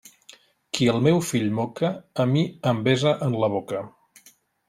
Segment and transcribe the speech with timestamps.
[0.77, 1.91] Qui el meu fill moca,
[2.23, 3.83] a mi em besa en la boca.